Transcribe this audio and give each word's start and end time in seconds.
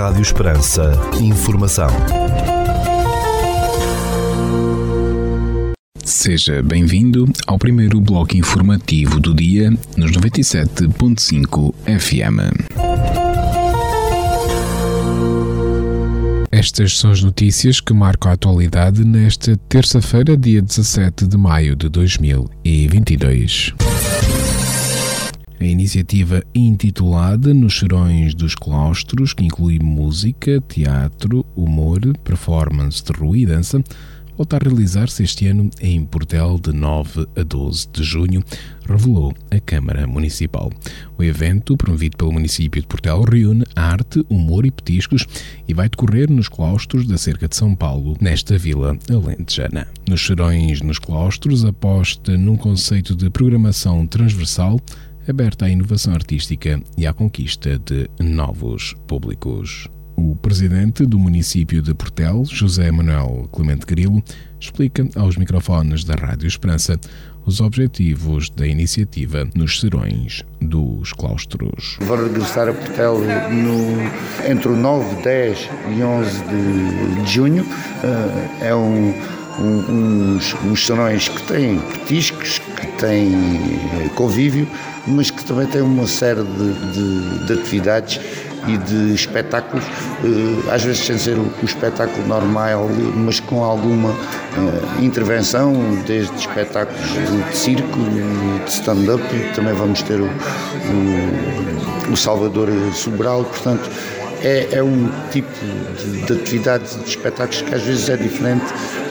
Rádio 0.00 0.22
Esperança. 0.22 0.92
Informação. 1.20 1.90
Seja 6.02 6.62
bem-vindo 6.62 7.30
ao 7.46 7.58
primeiro 7.58 8.00
bloco 8.00 8.34
informativo 8.34 9.20
do 9.20 9.34
dia 9.34 9.70
nos 9.98 10.12
97.5 10.12 11.74
FM. 11.84 12.40
Estas 16.50 16.96
são 16.96 17.10
as 17.10 17.22
notícias 17.22 17.78
que 17.78 17.92
marcam 17.92 18.30
a 18.30 18.34
atualidade 18.34 19.04
nesta 19.04 19.54
terça-feira, 19.68 20.34
dia 20.34 20.62
17 20.62 21.26
de 21.26 21.36
maio 21.36 21.76
de 21.76 21.90
2022. 21.90 23.74
A 25.60 25.64
iniciativa 25.66 26.42
intitulada 26.54 27.52
Nos 27.52 27.74
Cheirões 27.74 28.34
dos 28.34 28.54
Claustros, 28.54 29.34
que 29.34 29.44
inclui 29.44 29.78
música, 29.78 30.58
teatro, 30.66 31.44
humor, 31.54 32.00
performance 32.24 33.04
de 33.04 33.12
rua 33.12 33.36
e 33.36 33.44
dança, 33.44 33.84
volta 34.38 34.56
a 34.56 34.58
realizar-se 34.58 35.22
este 35.22 35.48
ano 35.48 35.68
em 35.82 36.02
Portel 36.02 36.58
de 36.58 36.72
9 36.72 37.26
a 37.36 37.42
12 37.42 37.88
de 37.92 38.02
junho, 38.02 38.42
revelou 38.88 39.34
a 39.50 39.60
Câmara 39.60 40.06
Municipal. 40.06 40.72
O 41.18 41.22
evento, 41.22 41.76
promovido 41.76 42.16
pelo 42.16 42.32
município 42.32 42.80
de 42.80 42.88
Portel, 42.88 43.20
reúne 43.20 43.66
arte, 43.76 44.24
humor 44.30 44.64
e 44.64 44.70
petiscos 44.70 45.26
e 45.68 45.74
vai 45.74 45.90
decorrer 45.90 46.30
nos 46.30 46.48
claustros 46.48 47.06
da 47.06 47.18
Cerca 47.18 47.46
de 47.46 47.54
São 47.54 47.74
Paulo, 47.74 48.16
nesta 48.18 48.56
vila 48.56 48.96
alentejana. 49.10 49.86
Nos 50.08 50.20
Cheirões 50.20 50.80
nos 50.80 50.98
Claustros, 50.98 51.66
aposta 51.66 52.34
num 52.38 52.56
conceito 52.56 53.14
de 53.14 53.28
programação 53.28 54.06
transversal 54.06 54.80
aberta 55.30 55.66
à 55.66 55.70
inovação 55.70 56.12
artística 56.12 56.80
e 56.98 57.06
à 57.06 57.12
conquista 57.12 57.78
de 57.78 58.08
novos 58.20 58.94
públicos. 59.06 59.88
O 60.16 60.36
presidente 60.36 61.06
do 61.06 61.18
município 61.18 61.80
de 61.80 61.94
Portel, 61.94 62.44
José 62.44 62.90
Manuel 62.90 63.48
Clemente 63.52 63.86
Grilo, 63.86 64.22
explica 64.60 65.08
aos 65.16 65.36
microfones 65.36 66.04
da 66.04 66.14
Rádio 66.14 66.46
Esperança 66.46 67.00
os 67.46 67.60
objetivos 67.60 68.50
da 68.50 68.66
iniciativa 68.66 69.48
nos 69.54 69.80
serões 69.80 70.44
dos 70.60 71.12
claustros. 71.14 71.96
Vou 72.02 72.22
regressar 72.22 72.68
a 72.68 72.72
Portel 72.74 73.20
no, 73.50 74.50
entre 74.50 74.68
o 74.68 74.76
9, 74.76 75.22
10 75.22 75.70
e 75.96 76.02
11 76.02 76.44
de, 77.24 77.32
junho. 77.32 77.64
Uh, 77.64 78.64
é 78.64 78.74
um, 78.74 79.14
uns, 79.58 80.54
uns 80.64 81.28
que 81.28 81.42
têm 81.42 81.78
petiscos, 81.78 82.58
que 82.58 82.86
têm 82.98 83.32
convívio, 84.14 84.68
mas 85.06 85.30
que 85.30 85.44
também 85.44 85.66
têm 85.66 85.82
uma 85.82 86.06
série 86.06 86.42
de, 86.42 86.92
de, 86.92 87.46
de 87.46 87.52
atividades 87.54 88.20
e 88.68 88.76
de 88.76 89.14
espetáculos, 89.14 89.84
eh, 90.22 90.74
às 90.74 90.82
vezes 90.82 91.04
sem 91.04 91.18
ser 91.18 91.38
o, 91.38 91.50
espetáculo 91.62 92.26
normal, 92.26 92.88
mas 93.16 93.40
com 93.40 93.64
alguma 93.64 94.10
eh, 94.10 95.02
intervenção, 95.04 95.72
desde 96.06 96.34
espetáculos 96.36 97.00
de, 97.00 97.56
circo, 97.56 97.98
de 98.64 98.70
stand-up, 98.70 99.22
também 99.54 99.72
vamos 99.72 100.02
ter 100.02 100.20
o, 100.20 100.26
o, 100.26 102.12
o 102.12 102.16
Salvador 102.16 102.68
Sobral, 102.92 103.44
portanto 103.44 103.88
é, 104.42 104.68
é 104.72 104.82
um 104.82 105.10
tipo 105.30 105.48
de, 105.98 106.22
de 106.22 106.32
atividade, 106.32 106.96
de 106.96 107.08
espetáculos 107.08 107.62
que 107.62 107.74
às 107.74 107.82
vezes 107.82 108.08
é 108.08 108.16
diferente 108.16 108.66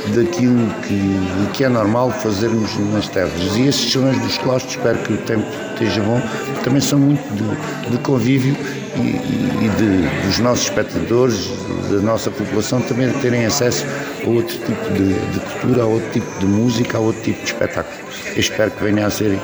daquilo 0.08 0.68
que, 0.82 1.50
que 1.54 1.64
é 1.64 1.70
normal 1.70 2.12
fazermos 2.12 2.78
nas 2.94 3.08
terras. 3.08 3.56
E 3.56 3.68
esses 3.68 3.92
salões 3.92 4.20
dos 4.20 4.38
claustros, 4.38 4.76
espero 4.76 4.98
que 5.00 5.14
o 5.14 5.18
tempo 5.18 5.46
esteja 5.74 6.02
bom, 6.02 6.22
também 6.64 6.82
são 6.82 7.00
muito 7.00 7.22
de, 7.34 7.92
de 7.92 7.98
convívio 8.00 8.56
e, 8.96 9.66
e 9.66 9.70
de, 9.78 10.28
dos 10.28 10.40
nossos 10.40 10.66
espectadores, 10.66 11.50
da 11.90 12.00
nossa 12.00 12.30
população, 12.30 12.82
também 12.82 13.12
terem 13.14 13.46
acesso 13.46 13.86
a 14.24 14.30
outro 14.30 14.58
tipo 14.60 14.94
de, 14.94 15.14
de 15.14 15.40
cultura, 15.40 15.84
a 15.84 15.86
outro 15.86 16.10
tipo 16.12 16.40
de 16.40 16.46
música, 16.46 16.98
a 16.98 17.02
outro 17.02 17.22
tipo 17.22 17.40
de 17.40 17.46
espetáculo. 17.46 17.98
Eu 18.34 18.40
espero 18.40 18.72
que 18.72 18.84
venha 18.84 19.06
a 19.06 19.10
ser 19.10 19.40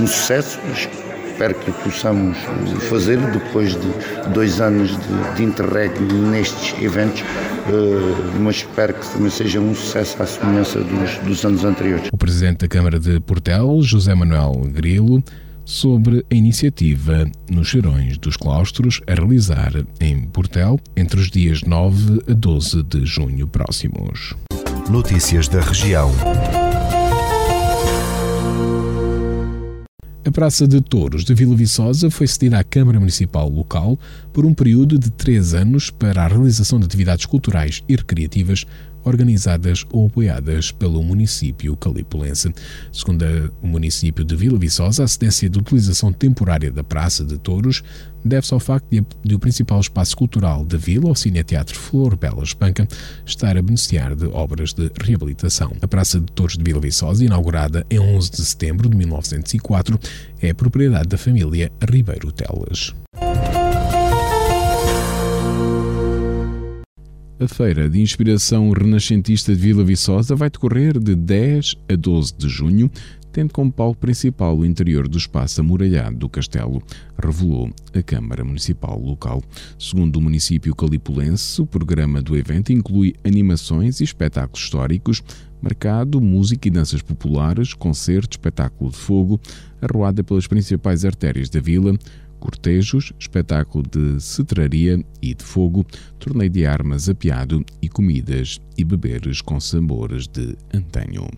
um 0.00 0.06
sucesso 0.06 0.58
espero 1.38 1.54
que 1.54 1.70
possamos 1.70 2.36
fazer 2.90 3.16
depois 3.30 3.70
de 3.70 4.32
dois 4.34 4.60
anos 4.60 4.90
de, 4.90 5.36
de 5.36 5.44
interreg 5.44 5.92
nestes 6.00 6.74
eventos, 6.82 7.20
uh, 7.20 8.40
mas 8.40 8.56
espero 8.56 8.92
que 8.92 9.08
também 9.12 9.30
seja 9.30 9.60
um 9.60 9.72
sucesso 9.72 10.20
à 10.20 10.26
semelhança 10.26 10.80
dos, 10.80 11.16
dos 11.18 11.44
anos 11.44 11.64
anteriores. 11.64 12.08
O 12.12 12.16
Presidente 12.16 12.58
da 12.58 12.68
Câmara 12.68 12.98
de 12.98 13.20
Portel, 13.20 13.80
José 13.82 14.16
Manuel 14.16 14.68
Grilo, 14.72 15.22
sobre 15.64 16.26
a 16.28 16.34
iniciativa 16.34 17.30
nos 17.48 17.68
Cheirões 17.68 18.18
dos 18.18 18.36
Claustros 18.36 19.00
a 19.06 19.14
realizar 19.14 19.72
em 20.00 20.22
Portel 20.22 20.80
entre 20.96 21.20
os 21.20 21.30
dias 21.30 21.62
9 21.62 22.20
a 22.28 22.32
12 22.32 22.82
de 22.82 23.06
junho 23.06 23.46
próximos. 23.46 24.34
Notícias 24.90 25.46
da 25.46 25.60
região. 25.60 26.10
A 30.28 30.30
Praça 30.30 30.68
de 30.68 30.78
Touros 30.82 31.24
de 31.24 31.32
Vila 31.32 31.56
Viçosa 31.56 32.10
foi 32.10 32.26
cedida 32.26 32.58
à 32.58 32.62
Câmara 32.62 33.00
Municipal 33.00 33.48
local 33.48 33.98
por 34.30 34.44
um 34.44 34.52
período 34.52 34.98
de 34.98 35.10
três 35.10 35.54
anos 35.54 35.88
para 35.88 36.22
a 36.22 36.28
realização 36.28 36.78
de 36.78 36.84
atividades 36.84 37.24
culturais 37.24 37.82
e 37.88 37.96
recreativas 37.96 38.66
organizadas 39.08 39.84
ou 39.90 40.06
apoiadas 40.06 40.70
pelo 40.70 41.02
município 41.02 41.76
calipulense. 41.76 42.52
Segundo 42.92 43.24
o 43.62 43.66
município 43.66 44.24
de 44.24 44.36
Vila 44.36 44.58
Viçosa, 44.58 45.04
a 45.04 45.08
cedência 45.08 45.48
de 45.48 45.58
utilização 45.58 46.12
temporária 46.12 46.70
da 46.70 46.84
Praça 46.84 47.24
de 47.24 47.38
Touros 47.38 47.82
deve-se 48.24 48.52
ao 48.52 48.60
facto 48.60 48.86
de, 48.90 49.04
de, 49.24 49.34
o 49.34 49.38
principal 49.38 49.80
espaço 49.80 50.16
cultural 50.16 50.64
da 50.64 50.76
vila, 50.76 51.10
o 51.10 51.14
Cineteatro 51.14 51.78
Flor 51.78 52.16
Bela 52.16 52.42
Espanca, 52.42 52.86
estar 53.24 53.56
a 53.56 53.62
beneficiar 53.62 54.14
de 54.14 54.26
obras 54.26 54.72
de 54.72 54.90
reabilitação. 55.00 55.72
A 55.80 55.88
Praça 55.88 56.20
de 56.20 56.26
Touros 56.32 56.56
de 56.56 56.64
Vila 56.64 56.80
Viçosa, 56.80 57.24
inaugurada 57.24 57.86
em 57.90 57.98
11 57.98 58.30
de 58.30 58.44
setembro 58.44 58.88
de 58.88 58.96
1904, 58.96 59.98
é 60.40 60.52
propriedade 60.52 61.08
da 61.08 61.18
família 61.18 61.72
Ribeiro 61.90 62.32
Teles. 62.32 62.94
A 67.40 67.46
Feira 67.46 67.88
de 67.88 68.00
Inspiração 68.00 68.68
Renascentista 68.70 69.54
de 69.54 69.60
Vila 69.60 69.84
Viçosa 69.84 70.34
vai 70.34 70.50
decorrer 70.50 70.98
de 70.98 71.14
10 71.14 71.76
a 71.88 71.94
12 71.94 72.34
de 72.36 72.48
junho, 72.48 72.90
tendo 73.38 73.52
como 73.52 73.70
palco 73.70 74.00
principal 74.00 74.58
o 74.58 74.66
interior 74.66 75.06
do 75.06 75.16
espaço 75.16 75.60
amuralhado 75.60 76.16
do 76.16 76.28
castelo, 76.28 76.82
revelou 77.16 77.70
a 77.94 78.02
Câmara 78.02 78.44
Municipal 78.44 79.00
local. 79.00 79.40
Segundo 79.78 80.16
o 80.16 80.20
município 80.20 80.74
calipulense, 80.74 81.62
o 81.62 81.64
programa 81.64 82.20
do 82.20 82.36
evento 82.36 82.72
inclui 82.72 83.14
animações 83.24 84.00
e 84.00 84.02
espetáculos 84.02 84.64
históricos, 84.64 85.22
marcado 85.62 86.20
música 86.20 86.66
e 86.66 86.70
danças 86.72 87.00
populares, 87.00 87.74
concerto, 87.74 88.32
espetáculo 88.32 88.90
de 88.90 88.96
fogo, 88.96 89.40
arruada 89.80 90.24
pelas 90.24 90.48
principais 90.48 91.04
artérias 91.04 91.48
da 91.48 91.60
vila, 91.60 91.96
cortejos, 92.40 93.12
espetáculo 93.20 93.84
de 93.88 94.20
cetraria 94.20 95.00
e 95.22 95.32
de 95.32 95.44
fogo, 95.44 95.86
torneio 96.18 96.50
de 96.50 96.66
armas 96.66 97.08
apiado 97.08 97.64
e 97.80 97.88
comidas 97.88 98.60
e 98.76 98.82
beberes 98.82 99.40
com 99.40 99.60
sabores 99.60 100.26
de 100.26 100.56
antanho. 100.74 101.28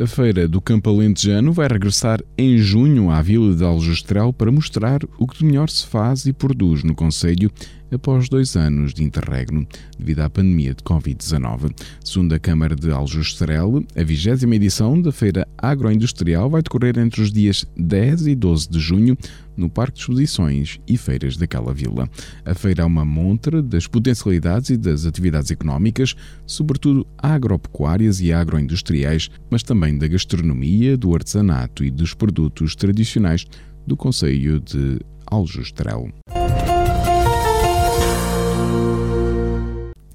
A 0.00 0.06
Feira 0.06 0.46
do 0.46 0.60
Campo 0.60 0.90
Alentejano 0.90 1.52
vai 1.52 1.66
regressar 1.66 2.22
em 2.38 2.56
junho 2.56 3.10
à 3.10 3.20
Vila 3.20 3.52
de 3.52 3.64
Aljustrel 3.64 4.32
para 4.32 4.52
mostrar 4.52 5.00
o 5.18 5.26
que 5.26 5.38
de 5.38 5.44
melhor 5.44 5.68
se 5.68 5.84
faz 5.84 6.24
e 6.24 6.32
produz 6.32 6.84
no 6.84 6.94
Conselho 6.94 7.50
após 7.92 8.28
dois 8.28 8.56
anos 8.56 8.92
de 8.92 9.02
interregno 9.02 9.66
devido 9.98 10.20
à 10.20 10.30
pandemia 10.30 10.74
de 10.74 10.82
Covid-19. 10.82 11.70
Segundo 12.04 12.34
a 12.34 12.38
Câmara 12.38 12.74
de 12.74 12.90
Aljustrel, 12.90 13.84
a 13.96 14.02
vigésima 14.02 14.56
edição 14.56 15.00
da 15.00 15.12
Feira 15.12 15.46
Agroindustrial 15.56 16.50
vai 16.50 16.62
decorrer 16.62 16.98
entre 16.98 17.22
os 17.22 17.32
dias 17.32 17.64
10 17.76 18.26
e 18.26 18.34
12 18.34 18.68
de 18.68 18.78
junho 18.78 19.16
no 19.56 19.68
Parque 19.68 19.94
de 19.94 20.00
Exposições 20.00 20.78
e 20.86 20.96
Feiras 20.96 21.36
daquela 21.36 21.74
vila. 21.74 22.08
A 22.44 22.54
feira 22.54 22.82
é 22.82 22.86
uma 22.86 23.04
montra 23.04 23.60
das 23.60 23.86
potencialidades 23.86 24.70
e 24.70 24.76
das 24.76 25.04
atividades 25.04 25.50
económicas, 25.50 26.14
sobretudo 26.46 27.06
agropecuárias 27.18 28.20
e 28.20 28.32
agroindustriais, 28.32 29.30
mas 29.50 29.62
também 29.62 29.98
da 29.98 30.06
gastronomia, 30.06 30.96
do 30.96 31.12
artesanato 31.14 31.84
e 31.84 31.90
dos 31.90 32.14
produtos 32.14 32.76
tradicionais 32.76 33.44
do 33.86 33.96
Conselho 33.96 34.60
de 34.60 35.00
Aljustrel. 35.26 36.08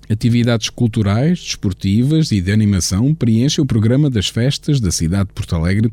Atividades 0.10 0.70
culturais, 0.70 1.40
desportivas 1.40 2.32
e 2.32 2.42
de 2.42 2.52
animação 2.52 3.16
preenchem 3.16 3.64
o 3.64 3.68
programa 3.68 4.10
das 4.10 4.28
festas 4.28 4.80
da 4.80 4.92
cidade 4.92 5.30
de 5.30 5.34
Porto 5.34 5.56
Alegre 5.56 5.92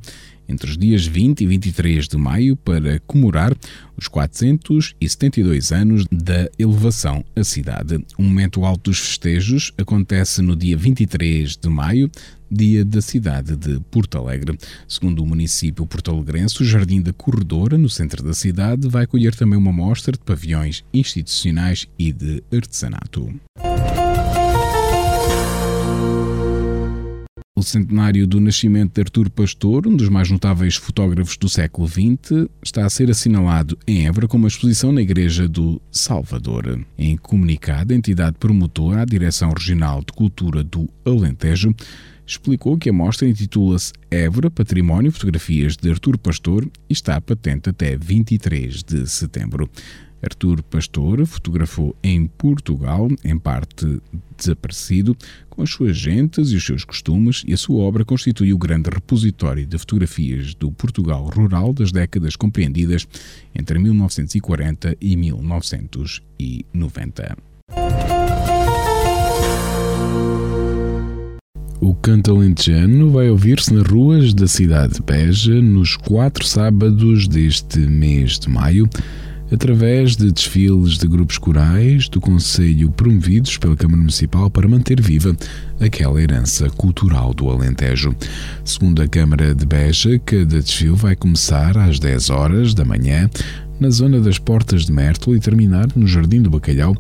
entre 0.51 0.69
os 0.69 0.77
dias 0.77 1.07
20 1.07 1.43
e 1.43 1.47
23 1.47 2.09
de 2.09 2.17
maio 2.17 2.57
para 2.57 2.99
comemorar 3.07 3.57
os 3.97 4.09
472 4.09 5.71
anos 5.71 6.05
da 6.11 6.51
elevação 6.59 7.25
à 7.37 7.45
cidade. 7.45 8.05
O 8.19 8.23
momento 8.23 8.65
alto 8.65 8.91
dos 8.91 8.99
festejos 8.99 9.73
acontece 9.79 10.43
no 10.43 10.57
dia 10.57 10.77
23 10.77 11.57
de 11.57 11.69
maio, 11.69 12.11
dia 12.51 12.85
da 12.85 13.01
cidade 13.01 13.55
de 13.55 13.79
Porto 13.93 14.19
Alegre. 14.19 14.59
Segundo 14.89 15.23
o 15.23 15.27
município 15.27 15.87
porto-alegrense, 15.87 16.63
o 16.63 16.65
Jardim 16.65 17.01
da 17.01 17.13
Corredora, 17.13 17.79
no 17.79 17.89
centro 17.89 18.25
da 18.25 18.35
cidade, 18.35 18.89
vai 18.89 19.05
acolher 19.05 19.35
também 19.35 19.57
uma 19.57 19.73
mostra 19.73 20.13
de 20.13 20.19
pavilhões 20.25 20.85
institucionais 20.93 21.87
e 21.97 22.13
de 22.13 22.43
artesanato. 22.53 23.33
O 27.61 27.63
centenário 27.63 28.27
do 28.27 28.41
nascimento 28.41 28.95
de 28.95 29.03
Artur 29.03 29.29
Pastor, 29.29 29.87
um 29.87 29.95
dos 29.95 30.09
mais 30.09 30.31
notáveis 30.31 30.77
fotógrafos 30.77 31.37
do 31.37 31.47
século 31.47 31.87
XX, 31.87 32.49
está 32.65 32.87
a 32.87 32.89
ser 32.89 33.11
assinalado 33.11 33.79
em 33.87 34.07
Évora 34.07 34.27
com 34.27 34.39
uma 34.39 34.49
exposição 34.49 34.91
na 34.91 35.03
Igreja 35.03 35.47
do 35.47 35.79
Salvador. 35.91 36.83
Em 36.97 37.19
comunicado, 37.19 37.93
a 37.93 37.97
entidade 37.97 38.39
promotora, 38.41 39.03
a 39.03 39.05
Direção 39.05 39.53
Regional 39.53 40.01
de 40.01 40.11
Cultura 40.15 40.65
do 40.65 40.89
Alentejo, 41.05 41.75
explicou 42.27 42.79
que 42.79 42.89
a 42.89 42.95
mostra 42.95 43.29
intitula-se 43.29 43.93
Évora 44.11 44.51
Património 44.51 45.13
Fotografias 45.13 45.77
de 45.77 45.91
Artur 45.91 46.17
Pastor 46.17 46.67
e 46.89 46.95
está 46.95 47.21
patente 47.21 47.69
até 47.69 47.95
23 47.95 48.83
de 48.83 49.07
setembro. 49.07 49.69
Artur 50.23 50.63
Pastor 50.63 51.27
fotografou 51.27 51.95
em 52.03 52.27
Portugal, 52.27 53.09
em 53.25 53.39
parte 53.39 54.01
desaparecido, 54.37 55.17
com 55.49 55.63
as 55.63 55.71
suas 55.71 55.97
gentes 55.97 56.51
e 56.51 56.57
os 56.57 56.65
seus 56.65 56.85
costumes, 56.85 57.45
e 57.47 57.53
a 57.53 57.57
sua 57.57 57.81
obra 57.83 58.05
constitui 58.05 58.53
o 58.53 58.59
grande 58.59 58.91
repositório 58.91 59.65
de 59.67 59.79
fotografias 59.79 60.55
do 60.55 60.73
Portugal 60.73 61.25
rural 61.27 61.73
das 61.73 61.93
décadas 61.93 62.35
compreendidas 62.37 63.07
entre 63.55 63.79
1940 63.79 64.97
e 65.01 65.17
1990. 65.17 67.37
O 71.83 71.95
canto 71.95 72.37
alentejano 72.37 73.11
vai 73.11 73.31
ouvir-se 73.31 73.73
nas 73.73 73.87
ruas 73.87 74.35
da 74.35 74.47
cidade 74.47 74.97
de 74.97 75.03
Beja 75.03 75.63
nos 75.63 75.97
quatro 75.97 76.45
sábados 76.45 77.27
deste 77.27 77.79
mês 77.79 78.39
de 78.39 78.51
maio, 78.51 78.87
através 79.51 80.17
de 80.17 80.31
desfiles 80.31 80.99
de 80.99 81.07
grupos 81.07 81.39
corais 81.39 82.09
do 82.09 82.21
Conselho 82.21 82.91
promovidos 82.91 83.57
pela 83.59 83.77
Câmara 83.77 83.99
Municipal 83.99 84.49
para 84.51 84.69
manter 84.69 85.01
viva 85.01 85.37
aquela 85.81 86.21
herança 86.23 86.71
cultural 86.71 87.35
do 87.35 87.51
Alentejo. 87.51 88.15
Segundo 88.65 89.03
a 89.03 89.09
Câmara 89.09 89.55
de 89.55 89.67
Beja, 89.67 90.19
cada 90.21 90.61
desfile 90.61 90.95
vai 90.95 91.17
começar 91.17 91.77
às 91.77 91.99
10 91.99 92.31
horas 92.31 92.75
da 92.75 92.85
manhã 92.85 93.29
na 93.81 93.91
zona 93.91 94.21
das 94.21 94.39
Portas 94.39 94.85
de 94.85 94.93
Mértola 94.93 95.37
e 95.37 95.41
terminar 95.41 95.89
no 95.97 96.07
Jardim 96.07 96.43
do 96.43 96.51
Bacalhau. 96.51 96.95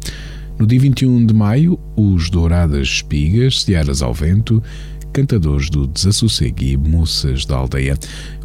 No 0.58 0.66
dia 0.66 0.80
21 0.80 1.26
de 1.26 1.32
maio, 1.32 1.78
os 1.96 2.28
Douradas 2.28 2.88
Espigas, 2.88 3.62
Searas 3.62 4.02
ao 4.02 4.12
Vento, 4.12 4.62
cantadores 5.12 5.68
do 5.70 5.86
Desassossego 5.86 6.62
e 6.62 6.76
moças 6.76 7.44
da 7.44 7.56
aldeia. 7.56 7.98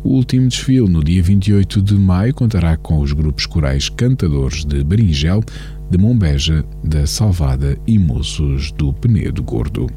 O 0.03 0.09
último 0.09 0.47
desfile, 0.47 0.87
no 0.87 1.03
dia 1.03 1.21
28 1.21 1.81
de 1.81 1.95
maio, 1.95 2.33
contará 2.33 2.75
com 2.77 2.99
os 2.99 3.13
grupos 3.13 3.45
corais 3.45 3.89
Cantadores 3.89 4.65
de 4.65 4.83
Berinjel, 4.83 5.43
de 5.89 5.97
Mombeja, 5.97 6.65
da 6.83 7.05
Salvada 7.05 7.77
e 7.85 7.97
Moços 7.97 8.71
do 8.71 8.91
Penedo 8.93 9.43
Gordo. 9.43 9.87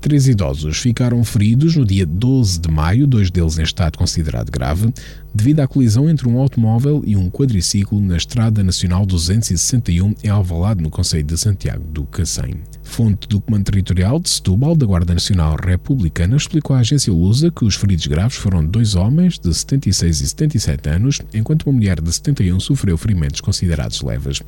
Três 0.00 0.26
idosos 0.26 0.78
ficaram 0.78 1.22
feridos 1.22 1.76
no 1.76 1.84
dia 1.84 2.06
12 2.06 2.58
de 2.60 2.70
maio, 2.70 3.06
dois 3.06 3.30
deles 3.30 3.58
em 3.58 3.62
estado 3.62 3.98
considerado 3.98 4.50
grave, 4.50 4.92
devido 5.34 5.60
à 5.60 5.66
colisão 5.66 6.08
entre 6.08 6.28
um 6.28 6.38
automóvel 6.38 7.02
e 7.06 7.16
um 7.16 7.30
quadriciclo 7.30 8.00
na 8.00 8.16
Estrada 8.16 8.62
Nacional 8.62 9.06
261 9.06 10.14
em 10.22 10.28
Alvalade, 10.28 10.82
no 10.82 10.90
Conselho 10.90 11.24
de 11.24 11.38
Santiago 11.38 11.84
do 11.84 12.04
Cacém. 12.04 12.54
Fonte 12.82 13.28
do 13.28 13.40
Comando 13.40 13.64
Territorial 13.64 14.18
de 14.18 14.28
Setúbal 14.28 14.74
da 14.74 14.84
Guarda 14.84 15.14
Nacional 15.14 15.56
Republicana 15.56 16.36
explicou 16.36 16.74
à 16.74 16.80
agência 16.80 17.12
Lusa 17.12 17.50
que 17.50 17.64
os 17.64 17.76
feridos 17.76 18.06
graves 18.06 18.36
foram 18.36 18.66
dois 18.66 18.96
homens 18.96 19.38
de 19.38 19.54
76 19.54 20.20
e 20.20 20.26
77 20.26 20.88
anos, 20.88 21.20
enquanto 21.32 21.66
uma 21.66 21.74
mulher 21.74 22.00
de 22.00 22.12
71 22.12 22.58
sofreu 22.58 22.98
ferimentos 22.98 23.40
considerados 23.40 24.02
leves. 24.02 24.42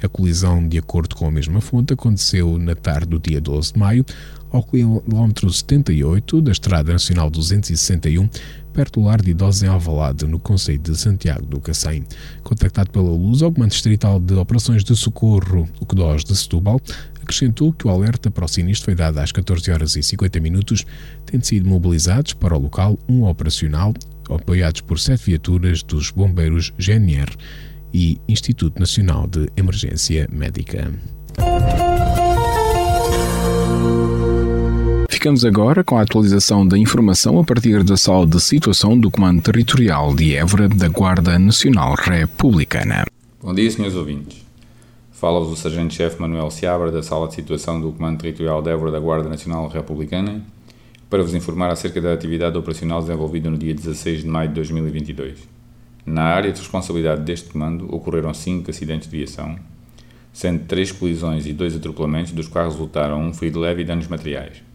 A 0.00 0.08
colisão, 0.08 0.66
de 0.66 0.78
acordo 0.78 1.16
com 1.16 1.26
a 1.26 1.30
mesma 1.30 1.60
fonte, 1.60 1.92
aconteceu 1.92 2.56
na 2.56 2.76
tarde 2.76 3.08
do 3.08 3.18
dia 3.18 3.40
12 3.40 3.72
de 3.72 3.78
maio, 3.78 4.06
ao 4.50 4.62
quilómetro 4.62 5.52
78 5.52 6.40
da 6.40 6.52
Estrada 6.52 6.92
Nacional 6.92 7.28
261, 7.28 8.28
perto 8.78 9.00
do 9.00 9.06
lar 9.06 9.20
de 9.20 9.32
idosos 9.32 9.64
em 9.64 9.66
Alvalade, 9.66 10.24
no 10.24 10.38
Conselho 10.38 10.78
de 10.78 10.96
Santiago 10.96 11.44
do 11.44 11.60
Cacém. 11.60 12.04
Contactado 12.44 12.92
pela 12.92 13.10
Luz, 13.10 13.42
o 13.42 13.50
Comando 13.50 13.72
Distrital 13.72 14.20
de 14.20 14.34
Operações 14.34 14.84
de 14.84 14.94
Socorro, 14.94 15.68
o 15.80 15.84
CDOS 15.84 16.22
de 16.22 16.36
Setúbal, 16.36 16.80
acrescentou 17.20 17.72
que 17.72 17.88
o 17.88 17.90
alerta 17.90 18.30
para 18.30 18.44
o 18.44 18.48
sinistro 18.48 18.84
foi 18.84 18.94
dado 18.94 19.18
às 19.18 19.32
14 19.32 19.68
horas 19.72 19.96
e 19.96 20.02
50 20.04 20.38
minutos, 20.38 20.86
tendo 21.26 21.44
sido 21.44 21.68
mobilizados 21.68 22.34
para 22.34 22.56
o 22.56 22.60
local 22.60 22.96
um 23.08 23.24
operacional, 23.24 23.92
apoiados 24.30 24.80
por 24.82 25.00
sete 25.00 25.24
viaturas 25.24 25.82
dos 25.82 26.12
bombeiros 26.12 26.72
GNR 26.78 27.34
e 27.92 28.20
Instituto 28.28 28.78
Nacional 28.78 29.26
de 29.26 29.48
Emergência 29.56 30.28
Médica. 30.30 30.88
Ficamos 35.18 35.44
agora 35.44 35.82
com 35.82 35.98
a 35.98 36.02
atualização 36.02 36.64
da 36.64 36.78
informação 36.78 37.40
a 37.40 37.44
partir 37.44 37.82
da 37.82 37.96
sala 37.96 38.24
de 38.24 38.40
situação 38.40 38.96
do 38.96 39.10
Comando 39.10 39.42
Territorial 39.42 40.14
de 40.14 40.36
Évora 40.36 40.68
da 40.68 40.86
Guarda 40.86 41.36
Nacional 41.40 41.96
Republicana. 41.96 43.04
Bom 43.42 43.52
dia, 43.52 43.68
senhores 43.68 43.96
ouvintes. 43.96 44.46
Fala-vos 45.10 45.50
o 45.50 45.56
Sargento-Chefe 45.56 46.20
Manuel 46.20 46.48
Seabra 46.52 46.92
da 46.92 47.02
sala 47.02 47.26
de 47.26 47.34
situação 47.34 47.80
do 47.80 47.90
Comando 47.90 48.20
Territorial 48.20 48.62
de 48.62 48.70
Évora 48.70 48.92
da 48.92 49.00
Guarda 49.00 49.28
Nacional 49.28 49.66
Republicana 49.66 50.40
para 51.10 51.20
vos 51.20 51.34
informar 51.34 51.72
acerca 51.72 52.00
da 52.00 52.12
atividade 52.12 52.56
operacional 52.56 53.00
desenvolvida 53.00 53.50
no 53.50 53.58
dia 53.58 53.74
16 53.74 54.22
de 54.22 54.28
maio 54.28 54.50
de 54.50 54.54
2022. 54.54 55.36
Na 56.06 56.26
área 56.26 56.52
de 56.52 56.60
responsabilidade 56.60 57.22
deste 57.22 57.48
comando 57.48 57.92
ocorreram 57.92 58.32
cinco 58.32 58.70
acidentes 58.70 59.10
de 59.10 59.16
viação, 59.16 59.58
sendo 60.32 60.64
três 60.66 60.92
colisões 60.92 61.44
e 61.44 61.52
dois 61.52 61.74
atropelamentos, 61.74 62.30
dos 62.30 62.46
quais 62.46 62.72
resultaram 62.72 63.20
um 63.20 63.34
ferido 63.34 63.58
leve 63.58 63.82
e 63.82 63.84
danos 63.84 64.06
materiais. 64.06 64.67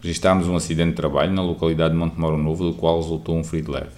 Registámos 0.00 0.46
um 0.46 0.54
acidente 0.54 0.90
de 0.90 0.96
trabalho 0.96 1.32
na 1.32 1.42
localidade 1.42 1.92
de 1.92 1.98
Montemoro 1.98 2.38
Novo, 2.38 2.70
do 2.70 2.74
qual 2.74 3.00
resultou 3.00 3.36
um 3.36 3.42
ferido 3.42 3.72
leve. 3.72 3.96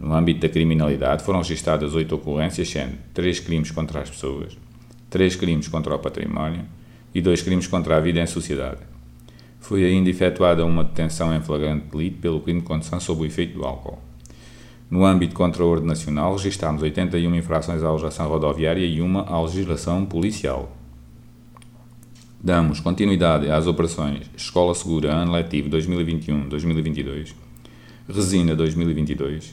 No 0.00 0.14
âmbito 0.14 0.40
da 0.40 0.48
criminalidade, 0.48 1.22
foram 1.22 1.40
registadas 1.40 1.94
oito 1.94 2.14
ocorrências, 2.14 2.68
sendo 2.68 2.96
três 3.12 3.38
crimes 3.38 3.70
contra 3.70 4.00
as 4.00 4.08
pessoas, 4.08 4.56
três 5.10 5.36
crimes 5.36 5.68
contra 5.68 5.94
o 5.94 5.98
património 5.98 6.64
e 7.14 7.20
dois 7.20 7.42
crimes 7.42 7.66
contra 7.66 7.96
a 7.96 8.00
vida 8.00 8.20
em 8.20 8.26
sociedade. 8.26 8.80
Foi 9.60 9.84
ainda 9.84 10.08
efetuada 10.08 10.64
uma 10.64 10.84
detenção 10.84 11.34
em 11.34 11.42
flagrante 11.42 11.86
delito 11.90 12.18
pelo 12.20 12.40
crime 12.40 12.60
de 12.60 12.66
condução 12.66 12.98
sob 12.98 13.22
o 13.22 13.26
efeito 13.26 13.58
do 13.58 13.64
álcool. 13.64 13.98
No 14.88 15.04
âmbito 15.04 15.34
contra 15.34 15.62
a 15.62 15.66
ordem 15.66 15.88
nacional, 15.88 16.36
registámos 16.36 16.80
81 16.80 17.34
infrações 17.34 17.82
à 17.82 17.90
legislação 17.90 18.28
rodoviária 18.28 18.86
e 18.86 19.02
uma 19.02 19.26
à 19.28 19.42
legislação 19.42 20.06
policial. 20.06 20.72
Damos 22.46 22.78
continuidade 22.78 23.50
às 23.50 23.66
operações 23.66 24.30
Escola 24.36 24.72
Segura 24.72 25.12
Ano 25.12 25.32
Letivo 25.32 25.68
2021-2022, 25.68 27.34
Resina 28.08 28.54
2022, 28.54 29.52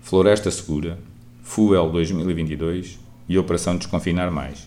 Floresta 0.00 0.50
Segura, 0.50 0.98
Fuel 1.40 1.88
2022 1.90 2.98
e 3.28 3.38
Operação 3.38 3.76
Desconfinar 3.76 4.32
Mais. 4.32 4.66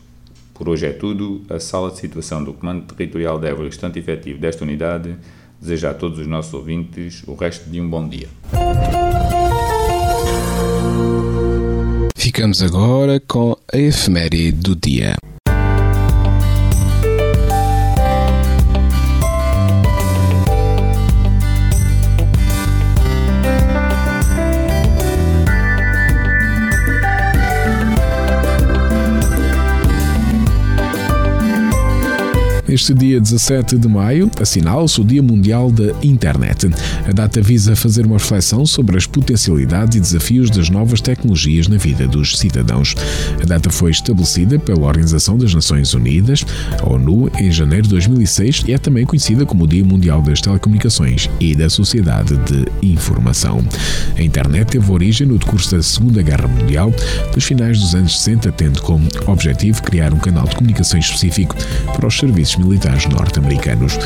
Por 0.53 0.70
hoje 0.70 0.86
é 0.86 0.94
tudo. 0.94 1.41
A 1.50 1.60
sala 1.60 1.91
de 1.91 1.98
situação 1.98 2.41
do 2.41 2.53
Comando 2.53 2.94
Territorial 2.94 3.38
de 3.38 3.48
Évora, 3.48 3.67
efetivo 3.67 4.39
desta 4.39 4.63
unidade, 4.63 5.17
deseja 5.60 5.89
a 5.89 5.94
todos 5.94 6.17
os 6.20 6.27
nossos 6.27 6.53
ouvintes 6.53 7.24
o 7.27 7.36
resto 7.36 7.70
de 7.70 7.82
um 7.82 7.89
bom 7.89 8.08
dia. 8.08 8.29
Ficamos 12.15 12.62
agora 12.62 13.20
com 13.20 13.53
a 13.74 13.77
efeméride 13.77 14.53
do 14.53 14.77
dia. 14.77 15.17
Neste 32.75 32.94
dia 32.94 33.22
17 33.22 33.77
de 33.77 33.88
maio, 33.88 34.29
assinala-se 34.38 35.00
o 35.00 35.05
Dia 35.05 35.24
Mundial 35.24 35.72
da 35.72 35.94
Internet. 36.03 36.70
A 37.08 37.13
data 37.13 37.41
visa 37.41 37.74
fazer 37.74 38.05
uma 38.05 38.17
reflexão 38.17 38.65
sobre 38.65 38.98
as 38.98 39.08
potencialidades 39.08 39.96
e 39.96 40.01
desafios 40.01 40.50
das 40.50 40.70
novas 40.70 41.00
tecnologias 41.00 41.70
na 41.70 41.77
vida 41.77 42.05
dos 42.05 42.38
cidadãos. 42.38 42.94
A 43.41 43.46
data 43.46 43.70
foi 43.70 43.91
estabelecida 43.91 44.60
pela 44.60 44.88
Organização 44.88 45.38
das 45.38 45.53
Nações 45.53 45.94
Unidas, 45.94 46.46
a 46.77 46.89
ONU, 46.89 47.32
em 47.39 47.50
janeiro 47.50 47.84
de 47.84 47.91
2006 47.91 48.63
e 48.67 48.74
é 48.74 48.77
também 48.77 49.05
conhecida 49.05 49.46
como 49.46 49.63
o 49.63 49.67
Dia 49.67 49.86
Mundial 49.86 50.22
das 50.22 50.41
Telecomunicações 50.41 51.29
e 51.39 51.55
da 51.55 51.70
Sociedade 51.70 52.36
de 52.36 52.65
Informação. 52.86 53.63
A 54.17 54.22
internet 54.22 54.72
teve 54.72 54.91
origem 54.91 55.25
no 55.25 55.38
decurso 55.38 55.74
da 55.74 55.82
Segunda 55.82 56.22
Guerra 56.22 56.50
Mundial, 56.50 56.94
dos 57.34 57.46
finais 57.46 57.79
dos 57.79 57.96
anos 57.96 58.20
60, 58.20 58.51
tendo 58.51 58.82
como 58.82 59.08
objetivo 59.27 59.82
criar 59.82 60.13
um 60.13 60.20
canal 60.20 60.46
de 60.46 60.58
comunicação 60.58 61.00
específico 61.00 61.55
para 61.96 62.05
os 62.05 62.17
serviços 62.17 62.64
militares 62.65 63.05
norte-americanos. 63.05 63.98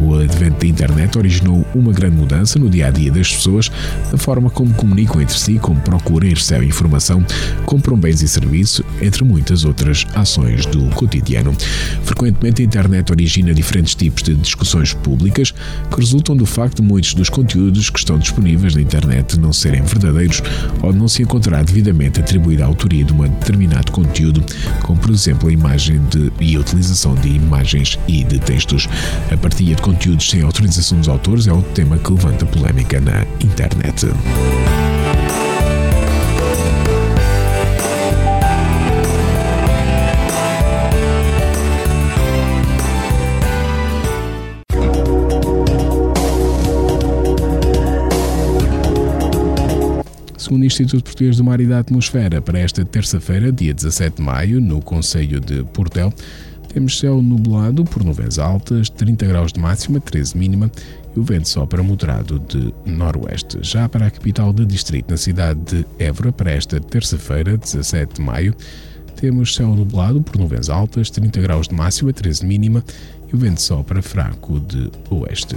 O 0.00 0.14
advento 0.16 0.60
da 0.60 0.66
internet 0.66 1.18
originou 1.18 1.66
uma 1.74 1.92
grande 1.92 2.16
mudança 2.16 2.58
no 2.58 2.68
dia 2.68 2.88
a 2.88 2.90
dia 2.90 3.10
das 3.10 3.32
pessoas, 3.34 3.70
na 4.10 4.18
forma 4.18 4.50
como 4.50 4.74
comunicam 4.74 5.20
entre 5.20 5.38
si, 5.38 5.58
como 5.58 5.80
procuram 5.80 6.26
e 6.26 6.34
recebem 6.34 6.68
informação, 6.68 7.24
compram 7.64 7.96
bens 7.96 8.22
e 8.22 8.28
serviços, 8.28 8.84
entre 9.00 9.24
muitas 9.24 9.64
outras 9.64 10.06
ações 10.14 10.66
do 10.66 10.84
cotidiano. 10.90 11.54
Frequentemente, 12.04 12.62
a 12.62 12.64
internet 12.64 13.10
origina 13.10 13.54
diferentes 13.54 13.94
tipos 13.94 14.22
de 14.22 14.34
discussões 14.34 14.92
públicas 14.92 15.52
que 15.90 15.96
resultam 15.96 16.36
do 16.36 16.46
facto 16.46 16.82
de 16.82 16.82
muitos 16.82 17.14
dos 17.14 17.28
conteúdos 17.28 17.90
que 17.90 17.98
estão 17.98 18.18
disponíveis 18.18 18.74
na 18.74 18.82
internet 18.82 19.38
não 19.38 19.52
serem 19.52 19.82
verdadeiros 19.82 20.42
ou 20.82 20.92
não 20.92 21.08
se 21.08 21.22
encontrar 21.22 21.64
devidamente 21.64 22.20
atribuída 22.20 22.64
a 22.64 22.66
autoria 22.66 23.04
de 23.04 23.12
um 23.12 23.20
determinado 23.22 23.92
conteúdo, 23.92 24.44
como 24.82 24.98
por 24.98 25.10
exemplo 25.10 25.48
a 25.48 25.52
imagem 25.52 26.00
de, 26.10 26.32
e 26.40 26.56
a 26.56 26.60
utilização 26.60 27.14
de 27.14 27.28
imagens 27.28 27.98
e 28.06 28.24
de 28.24 28.38
textos. 28.38 28.88
A 29.30 29.36
partilha 29.36 29.74
de 29.74 29.82
conteúdos 29.82 30.28
sem 30.28 30.42
autorização 30.42 30.98
dos 30.98 31.08
autores 31.08 31.46
é 31.46 31.52
outro 31.52 31.72
tema 31.72 31.98
que 31.98 32.12
levanta 32.12 32.46
polémica 32.46 33.00
na 33.00 33.22
internet. 33.44 34.06
segundo 50.50 50.62
o 50.62 50.66
Instituto 50.66 51.04
Português 51.04 51.36
do 51.36 51.44
Mar 51.44 51.60
e 51.60 51.66
da 51.66 51.78
Atmosfera, 51.78 52.42
para 52.42 52.58
esta 52.58 52.84
terça-feira, 52.84 53.52
dia 53.52 53.72
17 53.72 54.16
de 54.16 54.22
maio, 54.22 54.60
no 54.60 54.82
Conselho 54.82 55.38
de 55.38 55.62
Portel, 55.62 56.12
temos 56.72 56.98
céu 56.98 57.20
nublado 57.20 57.84
por 57.84 58.04
nuvens 58.04 58.38
altas, 58.38 58.88
30 58.88 59.26
graus 59.26 59.52
de 59.52 59.60
máxima, 59.60 60.00
13 60.00 60.36
mínima 60.38 60.70
e 61.14 61.18
o 61.18 61.22
vento 61.22 61.48
sopra 61.48 61.82
moderado 61.82 62.38
de 62.38 62.72
noroeste. 62.86 63.58
Já 63.62 63.88
para 63.88 64.06
a 64.06 64.10
capital 64.10 64.52
do 64.52 64.64
distrito, 64.64 65.10
na 65.10 65.16
cidade 65.16 65.60
de 65.60 65.86
Évora, 65.98 66.32
para 66.32 66.52
esta 66.52 66.80
terça-feira, 66.80 67.56
17 67.56 68.14
de 68.14 68.20
maio, 68.22 68.54
temos 69.16 69.54
céu 69.54 69.74
nublado 69.74 70.22
por 70.22 70.38
nuvens 70.38 70.68
altas, 70.68 71.10
30 71.10 71.40
graus 71.40 71.68
de 71.68 71.74
máxima, 71.74 72.12
13 72.12 72.46
mínima 72.46 72.84
e 73.30 73.34
o 73.34 73.38
vento 73.38 73.60
sopra 73.60 74.00
fraco 74.00 74.60
de 74.60 74.90
oeste. 75.10 75.56